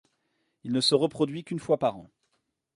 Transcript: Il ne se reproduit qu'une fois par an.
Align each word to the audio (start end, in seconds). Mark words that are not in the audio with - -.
Il 0.63 0.71
ne 0.71 0.81
se 0.81 0.95
reproduit 0.95 1.43
qu'une 1.43 1.59
fois 1.59 1.77
par 1.77 1.95
an. 1.97 2.09